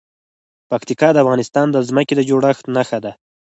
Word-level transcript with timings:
پکتیکا 0.69 1.09
د 1.13 1.17
افغانستان 1.23 1.67
د 1.71 1.77
ځمکې 1.89 2.13
د 2.15 2.21
جوړښت 2.29 2.65
نښه 2.75 2.99
ده. 3.05 3.11